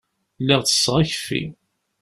[0.41, 1.43] Lliɣ tesseɣ akeffi.